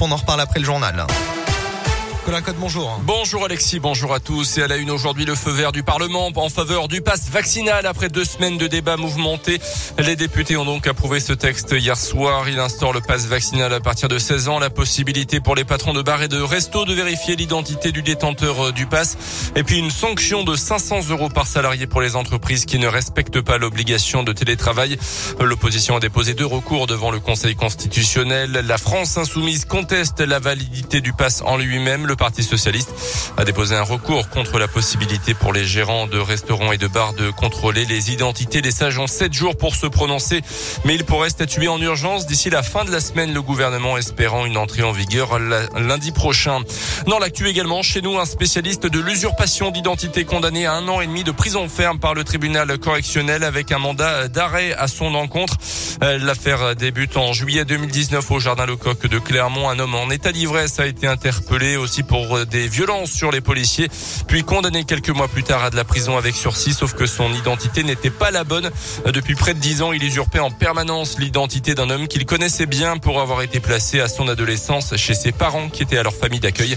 On 0.00 0.10
en 0.10 0.16
reparle 0.16 0.40
après 0.40 0.58
le 0.58 0.66
journal. 0.66 1.06
Bonjour. 2.58 3.00
Bonjour 3.04 3.44
Alexis, 3.44 3.80
bonjour 3.80 4.14
à 4.14 4.18
tous. 4.18 4.56
Et 4.56 4.62
à 4.62 4.66
la 4.66 4.76
une 4.76 4.90
aujourd'hui, 4.90 5.26
le 5.26 5.34
feu 5.34 5.50
vert 5.50 5.72
du 5.72 5.82
Parlement 5.82 6.32
en 6.34 6.48
faveur 6.48 6.88
du 6.88 7.02
pass 7.02 7.28
vaccinal. 7.28 7.84
Après 7.84 8.08
deux 8.08 8.24
semaines 8.24 8.56
de 8.56 8.66
débats 8.66 8.96
mouvementés, 8.96 9.60
les 9.98 10.16
députés 10.16 10.56
ont 10.56 10.64
donc 10.64 10.86
approuvé 10.86 11.20
ce 11.20 11.34
texte 11.34 11.72
hier 11.72 11.98
soir. 11.98 12.48
Il 12.48 12.58
instaure 12.58 12.94
le 12.94 13.02
pass 13.02 13.26
vaccinal 13.26 13.74
à 13.74 13.80
partir 13.80 14.08
de 14.08 14.18
16 14.18 14.48
ans, 14.48 14.58
la 14.58 14.70
possibilité 14.70 15.40
pour 15.40 15.54
les 15.54 15.64
patrons 15.64 15.92
de 15.92 16.00
bars 16.00 16.22
et 16.22 16.28
de 16.28 16.40
restos 16.40 16.86
de 16.86 16.94
vérifier 16.94 17.36
l'identité 17.36 17.92
du 17.92 18.00
détenteur 18.00 18.72
du 18.72 18.86
pass. 18.86 19.18
Et 19.54 19.62
puis 19.62 19.78
une 19.78 19.90
sanction 19.90 20.44
de 20.44 20.56
500 20.56 21.10
euros 21.10 21.28
par 21.28 21.46
salarié 21.46 21.86
pour 21.86 22.00
les 22.00 22.16
entreprises 22.16 22.64
qui 22.64 22.78
ne 22.78 22.88
respectent 22.88 23.42
pas 23.42 23.58
l'obligation 23.58 24.22
de 24.22 24.32
télétravail. 24.32 24.96
L'opposition 25.40 25.96
a 25.96 26.00
déposé 26.00 26.32
deux 26.32 26.46
recours 26.46 26.86
devant 26.86 27.10
le 27.10 27.20
Conseil 27.20 27.54
constitutionnel. 27.54 28.52
La 28.52 28.78
France 28.78 29.18
insoumise 29.18 29.66
conteste 29.66 30.20
la 30.20 30.38
validité 30.38 31.02
du 31.02 31.12
pass 31.12 31.42
en 31.44 31.58
lui-même. 31.58 32.06
Le 32.14 32.16
Parti 32.16 32.44
socialiste 32.44 32.94
a 33.36 33.44
déposé 33.44 33.74
un 33.74 33.82
recours 33.82 34.28
contre 34.28 34.60
la 34.60 34.68
possibilité 34.68 35.34
pour 35.34 35.52
les 35.52 35.64
gérants 35.64 36.06
de 36.06 36.20
restaurants 36.20 36.70
et 36.70 36.78
de 36.78 36.86
bars 36.86 37.12
de 37.12 37.30
contrôler 37.30 37.86
les 37.86 38.12
identités 38.12 38.62
des 38.62 38.70
sages 38.70 39.00
en 39.00 39.08
sept 39.08 39.32
jours 39.32 39.56
pour 39.56 39.74
se 39.74 39.88
prononcer. 39.88 40.40
Mais 40.84 40.94
il 40.94 41.02
pourrait 41.02 41.30
statuer 41.30 41.66
en 41.66 41.80
urgence 41.80 42.28
d'ici 42.28 42.50
la 42.50 42.62
fin 42.62 42.84
de 42.84 42.92
la 42.92 43.00
semaine, 43.00 43.34
le 43.34 43.42
gouvernement 43.42 43.98
espérant 43.98 44.46
une 44.46 44.56
entrée 44.56 44.84
en 44.84 44.92
vigueur 44.92 45.40
lundi 45.40 46.12
prochain. 46.12 46.60
Dans 47.08 47.18
l'actu 47.18 47.48
également, 47.48 47.82
chez 47.82 48.00
nous, 48.00 48.16
un 48.16 48.26
spécialiste 48.26 48.86
de 48.86 49.00
l'usurpation 49.00 49.72
d'identité 49.72 50.24
condamné 50.24 50.66
à 50.66 50.74
un 50.74 50.86
an 50.86 51.00
et 51.00 51.08
demi 51.08 51.24
de 51.24 51.32
prison 51.32 51.68
ferme 51.68 51.98
par 51.98 52.14
le 52.14 52.22
tribunal 52.22 52.78
correctionnel 52.78 53.42
avec 53.42 53.72
un 53.72 53.78
mandat 53.78 54.28
d'arrêt 54.28 54.72
à 54.74 54.86
son 54.86 55.16
encontre. 55.16 55.56
Euh, 56.04 56.18
l'affaire 56.18 56.76
débute 56.76 57.16
en 57.16 57.32
juillet 57.32 57.64
2019 57.64 58.30
au 58.30 58.38
Jardin 58.38 58.66
Lecoq 58.66 59.08
de 59.08 59.18
Clermont. 59.18 59.68
Un 59.68 59.80
homme 59.80 59.96
en 59.96 60.10
état 60.10 60.30
d'ivresse 60.30 60.78
a 60.78 60.86
été 60.86 61.08
interpellé 61.08 61.76
aussi 61.76 62.03
pour 62.04 62.46
des 62.46 62.68
violences 62.68 63.10
sur 63.10 63.30
les 63.30 63.40
policiers, 63.40 63.88
puis 64.26 64.44
condamné 64.44 64.84
quelques 64.84 65.10
mois 65.10 65.28
plus 65.28 65.42
tard 65.42 65.64
à 65.64 65.70
de 65.70 65.76
la 65.76 65.84
prison 65.84 66.16
avec 66.16 66.34
sursis, 66.34 66.72
sauf 66.72 66.94
que 66.94 67.06
son 67.06 67.32
identité 67.32 67.82
n'était 67.82 68.10
pas 68.10 68.30
la 68.30 68.44
bonne. 68.44 68.70
Depuis 69.06 69.34
près 69.34 69.54
de 69.54 69.58
dix 69.58 69.82
ans, 69.82 69.92
il 69.92 70.02
usurpait 70.02 70.38
en 70.38 70.50
permanence 70.50 71.18
l'identité 71.18 71.74
d'un 71.74 71.90
homme 71.90 72.08
qu'il 72.08 72.26
connaissait 72.26 72.66
bien 72.66 72.98
pour 72.98 73.20
avoir 73.20 73.42
été 73.42 73.60
placé 73.60 74.00
à 74.00 74.08
son 74.08 74.28
adolescence 74.28 74.96
chez 74.96 75.14
ses 75.14 75.32
parents 75.32 75.68
qui 75.68 75.82
étaient 75.82 75.98
à 75.98 76.02
leur 76.02 76.14
famille 76.14 76.40
d'accueil. 76.40 76.76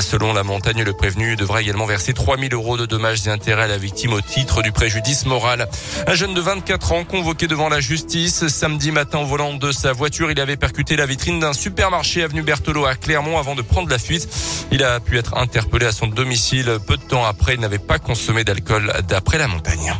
Selon 0.00 0.32
la 0.32 0.42
montagne, 0.42 0.82
le 0.82 0.92
prévenu 0.92 1.36
devra 1.36 1.60
également 1.62 1.86
verser 1.86 2.12
3000 2.12 2.54
euros 2.54 2.76
de 2.76 2.86
dommages 2.86 3.26
et 3.26 3.30
intérêts 3.30 3.64
à 3.64 3.68
la 3.68 3.78
victime 3.78 4.12
au 4.12 4.20
titre 4.20 4.62
du 4.62 4.72
préjudice 4.72 5.26
moral. 5.26 5.68
Un 6.06 6.14
jeune 6.14 6.34
de 6.34 6.40
24 6.40 6.92
ans 6.92 7.04
convoqué 7.04 7.46
devant 7.46 7.68
la 7.68 7.80
justice 7.80 8.46
samedi 8.48 8.90
matin 8.90 9.18
au 9.18 9.26
volant 9.26 9.54
de 9.54 9.72
sa 9.72 9.92
voiture, 9.92 10.30
il 10.30 10.40
avait 10.40 10.56
percuté 10.56 10.96
la 10.96 11.06
vitrine 11.06 11.40
d'un 11.40 11.52
supermarché 11.52 12.22
avenue 12.22 12.42
Berthelot 12.42 12.86
à 12.86 12.94
Clermont 12.94 13.38
avant 13.38 13.54
de 13.54 13.62
prendre 13.62 13.88
la 13.88 13.98
fuite. 13.98 14.28
Il 14.70 14.84
a 14.84 15.00
pu 15.00 15.18
être 15.18 15.36
interpellé 15.36 15.86
à 15.86 15.92
son 15.92 16.06
domicile 16.06 16.78
peu 16.86 16.96
de 16.96 17.02
temps 17.02 17.24
après. 17.24 17.54
Il 17.54 17.60
n'avait 17.60 17.78
pas 17.78 17.98
consommé 17.98 18.44
d'alcool 18.44 18.92
d'après 19.08 19.38
la 19.38 19.48
montagne. 19.48 19.94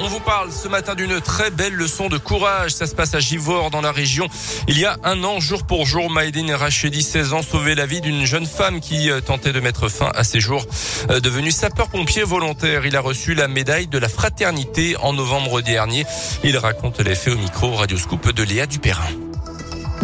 On 0.00 0.08
vous 0.08 0.20
parle 0.20 0.50
ce 0.50 0.66
matin 0.68 0.94
d'une 0.94 1.20
très 1.20 1.50
belle 1.50 1.72
leçon 1.72 2.08
de 2.08 2.18
courage. 2.18 2.72
Ça 2.72 2.86
se 2.86 2.94
passe 2.94 3.14
à 3.14 3.20
Givor 3.20 3.70
dans 3.70 3.80
la 3.80 3.92
région. 3.92 4.28
Il 4.66 4.78
y 4.78 4.84
a 4.84 4.96
un 5.04 5.22
an, 5.22 5.40
jour 5.40 5.64
pour 5.64 5.86
jour, 5.86 6.10
Maïdine 6.10 6.52
Rachedi, 6.52 7.02
16 7.02 7.32
ans, 7.32 7.42
sauvait 7.42 7.74
la 7.74 7.86
vie 7.86 8.00
d'une 8.00 8.26
jeune 8.26 8.46
femme 8.46 8.80
qui 8.80 9.08
euh, 9.08 9.20
tentait 9.20 9.52
de 9.52 9.60
mettre 9.60 9.88
fin 9.88 10.10
à 10.14 10.24
ses 10.24 10.40
jours. 10.40 10.66
Euh, 11.10 11.20
devenu 11.20 11.52
sapeur-pompier 11.52 12.24
volontaire, 12.24 12.86
il 12.86 12.96
a 12.96 13.00
reçu 13.00 13.34
la 13.34 13.46
médaille 13.48 13.86
de 13.86 13.98
la 13.98 14.08
fraternité 14.08 14.96
en 15.00 15.12
novembre 15.12 15.60
dernier. 15.60 16.04
Il 16.42 16.58
raconte 16.58 17.00
les 17.00 17.14
faits 17.14 17.34
au 17.34 17.38
micro 17.38 17.72
Radioscoop 17.74 18.32
de 18.32 18.42
Léa 18.42 18.66
Dupérin. 18.66 19.23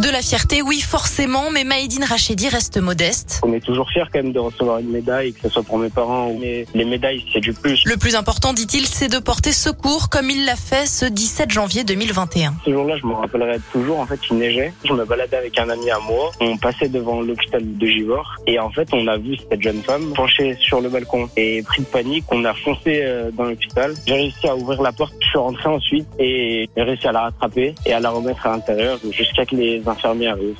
De 0.00 0.08
la 0.08 0.22
fierté, 0.22 0.62
oui, 0.62 0.80
forcément, 0.80 1.50
mais 1.52 1.62
Maïdine 1.62 2.04
Rachedi 2.04 2.48
reste 2.48 2.78
modeste. 2.78 3.42
On 3.42 3.52
est 3.52 3.60
toujours 3.60 3.90
fier 3.90 4.08
quand 4.10 4.22
même 4.22 4.32
de 4.32 4.38
recevoir 4.38 4.78
une 4.78 4.88
médaille, 4.88 5.34
que 5.34 5.42
ce 5.42 5.50
soit 5.50 5.62
pour 5.62 5.76
mes 5.76 5.90
parents, 5.90 6.34
mais 6.40 6.64
les 6.72 6.86
médailles, 6.86 7.22
c'est 7.30 7.40
du 7.40 7.52
plus. 7.52 7.84
Le 7.84 7.98
plus 7.98 8.14
important, 8.14 8.54
dit-il, 8.54 8.86
c'est 8.86 9.08
de 9.08 9.18
porter 9.18 9.52
secours, 9.52 10.08
comme 10.08 10.30
il 10.30 10.46
l'a 10.46 10.56
fait 10.56 10.86
ce 10.86 11.04
17 11.04 11.50
janvier 11.50 11.84
2021. 11.84 12.54
Ce 12.64 12.70
jour-là, 12.70 12.96
je 12.96 13.06
me 13.06 13.12
rappellerai 13.12 13.58
toujours, 13.72 14.00
en 14.00 14.06
fait, 14.06 14.18
il 14.30 14.38
neigeait. 14.38 14.72
Je 14.86 14.94
me 14.94 15.04
baladais 15.04 15.36
avec 15.36 15.58
un 15.58 15.68
ami 15.68 15.90
à 15.90 15.98
moi. 15.98 16.30
On 16.40 16.56
passait 16.56 16.88
devant 16.88 17.20
l'hôpital 17.20 17.60
de 17.62 17.86
Givor, 17.86 18.36
et 18.46 18.58
en 18.58 18.70
fait, 18.70 18.88
on 18.94 19.06
a 19.06 19.18
vu 19.18 19.36
cette 19.50 19.60
jeune 19.60 19.82
femme 19.82 20.14
penchée 20.14 20.56
sur 20.60 20.80
le 20.80 20.88
balcon. 20.88 21.28
Et 21.36 21.62
pris 21.62 21.82
de 21.82 21.86
panique, 21.86 22.24
on 22.30 22.42
a 22.46 22.54
foncé 22.54 23.02
euh, 23.02 23.30
dans 23.32 23.44
l'hôpital. 23.44 23.92
J'ai 24.06 24.14
réussi 24.14 24.48
à 24.48 24.56
ouvrir 24.56 24.80
la 24.80 24.92
porte, 24.92 25.12
je 25.20 25.26
suis 25.26 25.38
rentré 25.38 25.68
ensuite, 25.68 26.06
et 26.18 26.70
j'ai 26.74 26.82
réussi 26.82 27.06
à 27.06 27.12
la 27.12 27.20
rattraper 27.24 27.74
et 27.84 27.92
à 27.92 28.00
la 28.00 28.08
remettre 28.08 28.46
à 28.46 28.52
l'intérieur 28.52 28.98
jusqu'à 29.10 29.44
que 29.44 29.56
les 29.56 29.82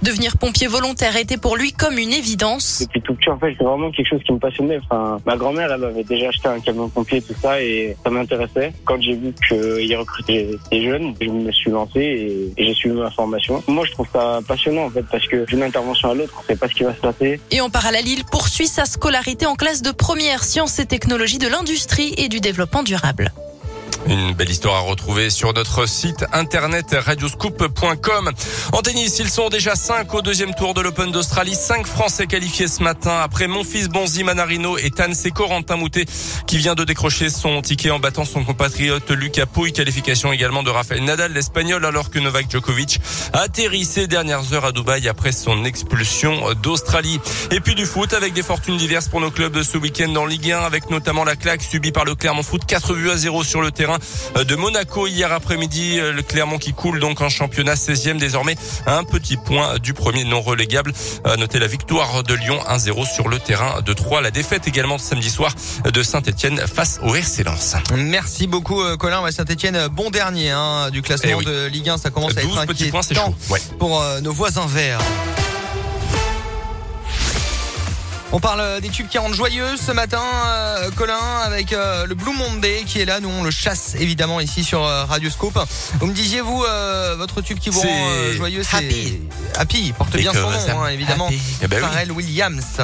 Devenir 0.03 0.37
pompier 0.37 0.67
volontaire 0.67 1.17
était 1.17 1.37
pour 1.37 1.57
lui 1.57 1.73
comme 1.73 1.99
une 1.99 2.13
évidence. 2.13 2.81
Depuis 2.83 3.03
tout 3.03 3.15
petit, 3.15 3.31
en 3.31 3.39
fait, 3.39 3.55
c'est 3.59 3.65
vraiment 3.65 3.91
quelque 3.91 4.09
chose 4.09 4.23
qui 4.25 4.33
me 4.33 4.39
passionnait. 4.39 4.79
Enfin, 4.85 5.19
ma 5.27 5.37
grand-mère, 5.37 5.73
elle 5.73 5.85
avait 5.85 6.05
déjà 6.05 6.29
acheté 6.29 6.49
un 6.49 6.61
camion 6.61 6.89
pompier, 6.89 7.21
tout 7.23 7.35
ça, 7.41 7.61
et 7.61 7.97
ça 8.03 8.11
m'intéressait. 8.11 8.73
Quand 8.85 9.01
j'ai 9.01 9.15
vu 9.15 9.33
qu'il 9.49 9.97
recrutait 9.97 10.51
des 10.71 10.83
jeunes, 10.83 11.15
je 11.21 11.29
me 11.29 11.53
suis 11.53 11.71
lancé 11.71 12.53
et, 12.57 12.65
j'ai 12.65 12.75
suivi 12.75 12.97
ma 12.97 13.11
formation. 13.11 13.63
Moi, 13.67 13.85
je 13.87 13.93
trouve 13.93 14.07
ça 14.13 14.41
passionnant, 14.47 14.87
en 14.87 14.91
fait, 14.91 15.05
parce 15.11 15.27
que 15.27 15.45
d'une 15.47 15.63
intervention 15.63 16.11
à 16.11 16.15
l'autre, 16.15 16.35
on 16.39 16.47
sait 16.47 16.57
pas 16.57 16.69
ce 16.69 16.75
qui 16.75 16.85
va 16.85 16.95
se 16.95 17.01
passer. 17.01 17.41
Et 17.51 17.61
en 17.61 17.71
parallèle, 17.71 18.07
il 18.07 18.25
poursuit 18.25 18.67
sa 18.67 18.85
scolarité 18.85 19.47
en 19.47 19.55
classe 19.55 19.83
de 19.83 19.91
première 19.91 20.45
sciences 20.45 20.79
et 20.79 20.87
technologies 20.87 21.39
de 21.39 21.49
l'industrie 21.49 22.15
et 22.17 22.29
du 22.29 22.41
développement 22.41 22.83
durable. 22.83 23.33
Une 24.07 24.33
belle 24.33 24.51
histoire 24.51 24.77
à 24.77 24.81
retrouver 24.81 25.29
sur 25.29 25.53
notre 25.53 25.87
site 25.87 26.25
internet 26.33 26.97
radioscoop.com. 26.99 28.31
En 28.73 28.81
tennis, 28.81 29.19
ils 29.19 29.29
sont 29.29 29.51
déjà 29.51 29.75
5 29.75 30.13
au 30.15 30.23
deuxième 30.23 30.55
tour 30.55 30.73
de 30.73 30.81
l'Open 30.81 31.13
d'Australie. 31.13 31.55
5 31.55 31.87
Français 31.87 32.27
qualifiés 32.27 32.67
ce 32.67 32.83
matin 32.83 33.21
après 33.23 33.47
mon 33.47 33.63
fils 33.63 33.89
Bonzi 33.89 34.25
Manarino 34.25 34.79
et 34.79 34.91
Tansé 34.91 35.31
Corentin 35.31 35.77
Moutet 35.77 36.07
qui 36.47 36.57
vient 36.57 36.75
de 36.75 36.85
décrocher 36.85 37.29
son 37.29 37.61
ticket 37.61 37.91
en 37.91 37.99
battant 37.99 38.25
son 38.25 38.43
compatriote 38.43 39.11
Lucas 39.11 39.47
Pouille. 39.47 39.73
Qualification 39.73 40.33
également 40.33 40.63
de 40.63 40.71
Rafael 40.71 41.05
Nadal, 41.05 41.33
l'Espagnol, 41.33 41.85
alors 41.85 42.11
que 42.11 42.19
Novak 42.19 42.51
Djokovic 42.51 43.01
a 43.35 43.41
atterri 43.41 43.85
ces 43.85 44.07
dernières 44.07 44.55
heures 44.55 44.65
à 44.65 44.73
Dubaï 44.73 45.09
après 45.09 45.33
son 45.33 45.65
expulsion 45.67 46.55
d'Australie. 46.63 47.21
Et 47.51 47.61
puis 47.61 47.75
du 47.75 47.85
foot 47.85 48.15
avec 48.15 48.33
des 48.33 48.43
fortunes 48.43 48.79
diverses 48.79 49.09
pour 49.09 49.21
nos 49.21 49.31
clubs 49.31 49.63
ce 49.63 49.77
week-end 49.77 50.15
en 50.17 50.25
Ligue 50.25 50.53
1 50.53 50.61
avec 50.61 50.91
notamment 50.91 51.25
la 51.25 51.37
claque 51.37 51.63
subie 51.63 51.93
par 51.93 52.07
le 52.07 52.15
Clermont 52.15 52.43
Foot. 52.43 52.65
4 52.67 52.95
buts 52.95 53.11
à 53.11 53.17
0 53.17 53.45
sur 53.45 53.61
le 53.61 53.71
terrain 53.71 53.90
euh, 54.37 54.45
de 54.45 54.57
Monaco 54.57 55.07
hier 55.07 55.33
après-midi. 55.33 55.99
Euh, 55.99 56.13
le 56.13 56.23
Clermont 56.23 56.59
qui 56.59 56.73
coule 56.73 57.01
donc 57.01 57.21
en 57.21 57.29
championnat 57.29 57.75
16e 57.75 58.19
désormais 58.19 58.57
un 58.87 59.05
petit 59.05 59.37
point 59.37 59.79
du 59.79 59.95
premier 59.95 60.25
non 60.25 60.41
relégable. 60.41 60.93
Notez 61.39 61.59
la 61.59 61.67
victoire 61.67 62.23
de 62.23 62.35
Lyon 62.35 62.59
1-0 62.69 63.13
sur 63.13 63.29
le 63.29 63.39
terrain 63.39 63.81
de 63.83 63.93
Troyes. 63.93 64.21
La 64.21 64.31
défaite 64.31 64.67
également 64.67 64.99
samedi 64.99 65.31
soir 65.31 65.55
de 65.85 66.03
Saint-Etienne 66.03 66.59
face 66.67 67.01
au 67.03 67.15
RC 67.15 67.45
Lens. 67.45 67.77
Merci 67.97 68.47
beaucoup 68.47 68.83
euh, 68.83 68.97
Colin. 68.97 69.31
Saint-Etienne 69.31 69.89
bon 69.89 70.11
dernier 70.11 70.51
hein, 70.51 70.91
du 70.91 71.03
classement 71.03 71.39
eh 71.41 71.45
de 71.45 71.67
Ligue 71.67 71.89
1. 71.89 71.99
Ça 71.99 72.11
commence 72.11 72.37
à 72.37 72.43
être 72.43 72.59
inquiétant 72.59 73.35
pour 73.79 74.05
nos 74.23 74.33
voisins 74.33 74.67
verts. 74.67 75.01
On 78.33 78.39
parle 78.39 78.81
des 78.81 78.91
tubes 78.91 79.09
qui 79.09 79.19
rendent 79.19 79.35
joyeux 79.35 79.77
ce 79.77 79.91
matin, 79.91 80.23
euh, 80.47 80.91
Colin, 80.95 81.19
avec 81.45 81.73
euh, 81.73 82.07
le 82.07 82.15
Blue 82.15 82.33
Monday 82.33 82.85
qui 82.87 83.01
est 83.01 83.05
là. 83.05 83.19
Nous, 83.19 83.29
on 83.29 83.43
le 83.43 83.51
chasse 83.51 83.97
évidemment 83.99 84.39
ici 84.39 84.63
sur 84.63 84.85
euh, 84.85 85.05
Radioscope. 85.05 85.59
Vous 85.99 86.07
me 86.07 86.13
disiez, 86.13 86.41
vous, 86.41 86.65
votre 87.17 87.41
tube 87.41 87.59
qui 87.59 87.71
vous 87.71 87.81
rend 87.81 88.33
joyeux, 88.37 88.63
c'est 88.63 88.77
Happy. 88.77 89.19
Happy, 89.57 89.93
porte 89.93 90.17
bien 90.17 90.33
son 90.33 90.51
nom, 90.51 90.83
hein, 90.83 90.89
évidemment. 90.89 91.29
Eh 91.63 91.67
ben 91.67 91.81
Pharrell 91.81 92.13
Williams. 92.13 92.79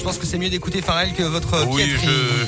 Je 0.00 0.04
pense 0.06 0.16
que 0.16 0.24
c'est 0.24 0.38
mieux 0.38 0.48
d'écouter 0.48 0.80
Pharrell 0.80 1.12
que 1.12 1.22
votre 1.22 1.66
Oui, 1.68 1.82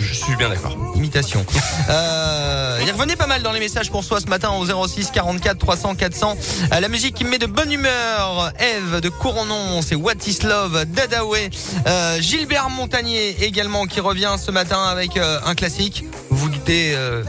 je, 0.00 0.14
suis 0.14 0.34
bien 0.36 0.48
d'accord. 0.48 0.74
Imitation. 0.96 1.44
euh, 1.90 2.78
il 2.82 2.90
revenait 2.90 3.14
pas 3.14 3.26
mal 3.26 3.42
dans 3.42 3.52
les 3.52 3.60
messages 3.60 3.90
pour 3.90 4.04
soi 4.04 4.20
ce 4.22 4.26
matin 4.26 4.52
au 4.52 4.86
06 4.88 5.10
44 5.10 5.58
300 5.58 5.94
400. 5.94 6.38
la 6.70 6.88
musique 6.88 7.14
qui 7.14 7.24
me 7.24 7.30
met 7.30 7.36
de 7.36 7.44
bonne 7.44 7.70
humeur. 7.70 8.52
Eve 8.58 9.02
de 9.02 9.10
Couronnon, 9.10 9.82
c'est 9.82 9.96
What 9.96 10.14
is 10.26 10.38
Love, 10.44 10.86
Dadaway. 10.86 11.50
Euh, 11.86 12.22
Gilbert 12.22 12.70
Montagnier 12.70 13.44
également 13.44 13.84
qui 13.84 14.00
revient 14.00 14.34
ce 14.42 14.50
matin 14.50 14.84
avec 14.84 15.18
euh, 15.18 15.38
un 15.44 15.54
classique. 15.54 16.04
Vous 16.30 16.48
doutez 16.48 16.94
euh, 16.96 17.22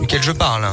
duquel 0.00 0.24
je 0.24 0.32
parle. 0.32 0.66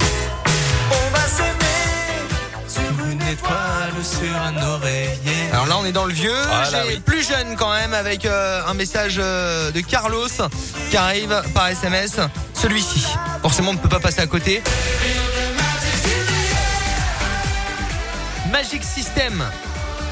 Sur 4.03 4.35
un 4.35 4.55
oreiller. 4.61 5.49
Alors 5.51 5.67
là, 5.67 5.77
on 5.79 5.85
est 5.85 5.91
dans 5.91 6.05
le 6.05 6.13
vieux. 6.13 6.35
Ah, 6.51 6.63
J'ai 6.87 6.99
plus 6.99 7.27
jeune 7.27 7.55
quand 7.57 7.71
même 7.73 7.93
avec 7.93 8.25
euh, 8.25 8.61
un 8.67 8.73
message 8.73 9.15
euh, 9.19 9.71
de 9.71 9.81
Carlos 9.81 10.27
qui 10.89 10.97
arrive 10.97 11.41
par 11.53 11.67
SMS. 11.67 12.19
Celui-ci. 12.53 13.05
Forcément, 13.41 13.71
on 13.71 13.73
ne 13.73 13.79
peut 13.79 13.89
pas 13.89 13.99
passer 13.99 14.21
à 14.21 14.27
côté. 14.27 14.61
Magic 18.51 18.83
System 18.83 19.43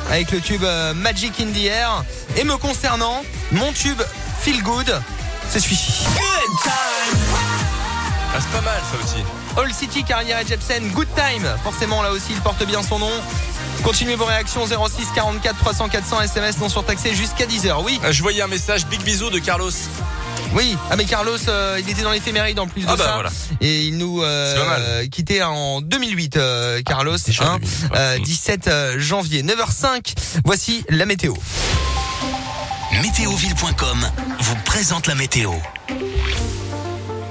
avec 0.10 0.32
le 0.32 0.40
tube 0.40 0.64
euh, 0.64 0.94
Magic 0.94 1.40
in 1.40 1.52
the 1.52 1.66
Air. 1.66 2.04
Et 2.38 2.44
me 2.44 2.58
concernant, 2.58 3.24
mon 3.52 3.72
tube 3.74 4.02
Feel 4.42 4.62
Good, 4.64 5.02
c'est 5.50 5.60
celui-ci. 5.60 6.06
Ah, 8.36 8.40
c'est 8.40 8.52
pas 8.52 8.62
mal 8.62 8.80
ça 8.92 8.98
aussi. 9.04 9.24
All 9.58 9.74
City, 9.74 10.04
Carrière 10.04 10.40
et 10.40 10.46
Jepsen, 10.46 10.90
Good 10.92 11.08
Time. 11.16 11.48
Forcément, 11.64 12.04
là 12.04 12.12
aussi, 12.12 12.32
il 12.32 12.42
porte 12.42 12.64
bien 12.66 12.84
son 12.84 13.00
nom. 13.00 13.12
Continuez 13.88 14.16
vos 14.16 14.26
réactions 14.26 14.66
06 14.68 15.08
44 15.16 15.58
300 15.60 15.88
400 15.88 16.22
SMS 16.24 16.58
non 16.58 16.68
surtaxés 16.68 17.16
jusqu'à 17.16 17.46
10h. 17.46 17.74
Oui. 17.86 18.02
Euh, 18.04 18.12
je 18.12 18.22
voyais 18.22 18.42
un 18.42 18.48
message 18.48 18.86
big 18.88 19.02
bisous 19.02 19.30
de 19.30 19.40
Carlos. 19.40 19.72
Oui, 20.54 20.76
ah 20.92 20.98
mais 20.98 21.06
Carlos, 21.06 21.38
euh, 21.48 21.80
il 21.82 21.90
était 21.90 22.02
dans 22.02 22.12
l'éphéméride 22.12 22.60
en 22.60 22.68
plus 22.68 22.82
de 22.82 22.88
Ah 22.90 22.98
bah 22.98 23.06
ça, 23.06 23.14
voilà. 23.14 23.30
et 23.62 23.84
il 23.84 23.98
nous 23.98 24.22
euh, 24.24 24.56
euh, 24.58 25.08
quittait 25.08 25.42
en 25.42 25.80
2008. 25.80 26.36
euh, 26.36 26.82
Carlos, 26.86 27.14
hein, 27.16 27.60
2008, 27.62 27.92
ouais. 27.94 27.98
euh, 27.98 28.20
17 28.20 28.68
euh, 28.68 29.00
janvier, 29.00 29.42
9h05. 29.44 30.16
Voici 30.44 30.84
la 30.90 31.06
météo. 31.06 31.34
Météoville.com 33.02 34.06
vous 34.42 34.56
présente 34.66 35.08
la 35.08 35.16
météo. 35.16 35.52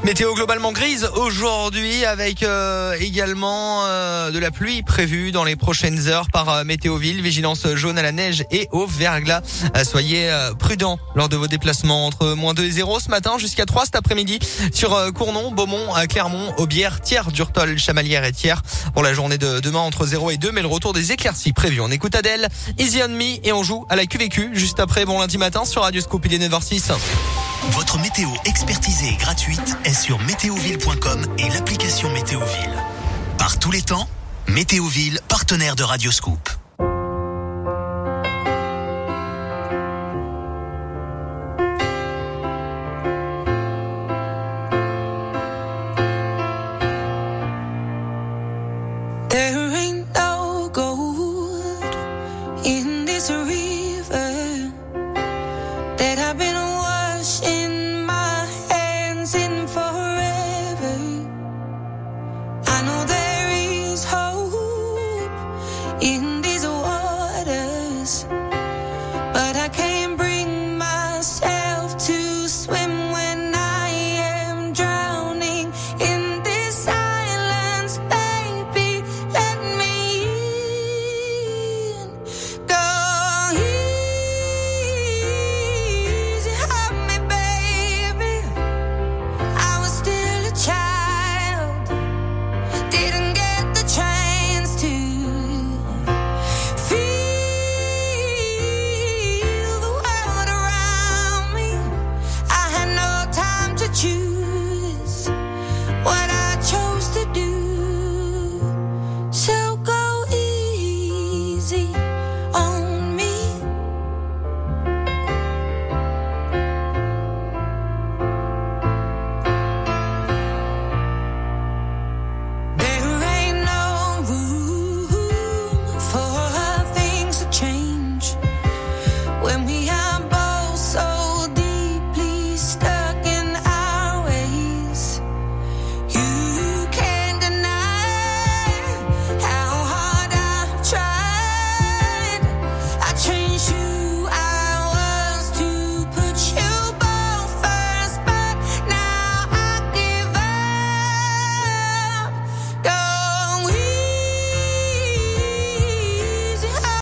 Météo 0.06 0.34
globalement 0.34 0.70
grise 0.70 1.10
aujourd'hui 1.16 2.04
avec 2.04 2.44
euh, 2.44 2.94
également 3.00 3.86
euh, 3.86 4.30
de 4.30 4.38
la 4.38 4.52
pluie 4.52 4.84
prévue 4.84 5.32
dans 5.32 5.42
les 5.42 5.56
prochaines 5.56 6.06
heures 6.06 6.28
par 6.32 6.48
euh, 6.48 6.62
Météoville. 6.62 7.20
Vigilance 7.20 7.66
jaune 7.74 7.98
à 7.98 8.02
la 8.02 8.12
neige 8.12 8.44
et 8.52 8.68
au 8.70 8.86
verglas. 8.86 9.42
Euh, 9.76 9.82
soyez 9.82 10.30
prudents 10.60 11.00
lors 11.16 11.28
de 11.28 11.34
vos 11.34 11.48
déplacements 11.48 12.06
entre 12.06 12.34
moins 12.34 12.54
2 12.54 12.62
et 12.62 12.70
0 12.70 13.00
ce 13.00 13.08
matin 13.08 13.36
jusqu'à 13.36 13.66
3 13.66 13.86
cet 13.86 13.96
après-midi 13.96 14.38
sur 14.72 14.96
Cournon, 15.12 15.50
Beaumont, 15.50 15.92
Clermont, 16.08 16.54
Aubière, 16.56 17.00
Thiers, 17.00 17.32
Durtol, 17.32 17.76
Chamalières 17.76 18.24
et 18.24 18.32
Thiers 18.32 18.62
pour 18.94 19.02
la 19.02 19.12
journée 19.12 19.38
de 19.38 19.58
demain 19.58 19.80
entre 19.80 20.06
0 20.06 20.30
et 20.30 20.36
2 20.36 20.52
mais 20.52 20.62
le 20.62 20.68
retour 20.68 20.92
des 20.92 21.10
éclaircies 21.10 21.52
prévu. 21.52 21.80
On 21.80 21.90
écoute 21.90 22.14
Adèle, 22.14 22.48
Easy 22.78 23.00
on 23.02 23.08
Me 23.08 23.44
et 23.44 23.52
on 23.52 23.64
joue 23.64 23.84
à 23.88 23.96
la 23.96 24.06
QVQ 24.06 24.50
juste 24.52 24.78
après 24.78 25.04
bon 25.04 25.18
lundi 25.18 25.36
matin 25.36 25.64
sur 25.64 25.82
Radio 25.82 26.00
Scoop 26.00 26.24
il 26.26 26.34
est 26.34 26.48
9h06. 26.48 26.92
Votre 27.70 27.98
météo 27.98 28.28
expertisée 28.44 29.08
et 29.08 29.16
gratuite 29.16 29.76
est 29.84 29.94
sur 29.94 30.18
météoville.com 30.20 31.26
et 31.38 31.48
l'application 31.50 32.10
Météoville. 32.12 32.74
Par 33.38 33.58
tous 33.58 33.70
les 33.70 33.82
temps, 33.82 34.08
Météoville, 34.48 35.20
partenaire 35.28 35.76
de 35.76 35.82
Radioscoop. 35.82 36.48
There 49.28 49.76